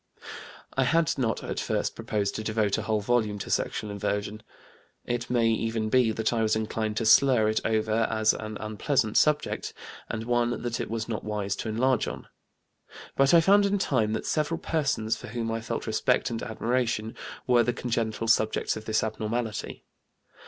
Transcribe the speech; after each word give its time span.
I 0.75 0.83
had 0.85 1.15
not 1.19 1.43
at 1.43 1.59
first 1.59 1.95
proposed 1.95 2.33
to 2.33 2.43
devote 2.43 2.79
a 2.79 2.81
whole 2.81 3.01
volume 3.01 3.37
to 3.37 3.51
sexual 3.51 3.91
inversion. 3.91 4.41
It 5.05 5.29
may 5.29 5.47
even 5.49 5.89
be 5.89 6.11
that 6.11 6.33
I 6.33 6.41
was 6.41 6.55
inclined 6.55 6.97
to 6.97 7.05
slur 7.05 7.47
it 7.49 7.59
over 7.63 8.07
as 8.09 8.33
an 8.33 8.57
unpleasant 8.57 9.15
subject, 9.15 9.75
and 10.09 10.23
one 10.23 10.63
that 10.63 10.79
it 10.79 10.89
was 10.89 11.07
not 11.07 11.23
wise 11.23 11.55
to 11.57 11.69
enlarge 11.69 12.07
on. 12.07 12.27
But 13.15 13.35
I 13.35 13.41
found 13.41 13.67
in 13.67 13.77
time 13.77 14.13
that 14.13 14.25
several 14.25 14.57
persons 14.57 15.17
for 15.17 15.27
whom 15.27 15.51
I 15.51 15.61
felt 15.61 15.85
respect 15.85 16.31
and 16.31 16.41
admiration 16.41 17.13
were 17.45 17.61
the 17.61 17.71
congenital 17.71 18.27
subjects 18.27 18.75
of 18.75 18.85
this 18.85 19.03
abnormality. 19.03 19.85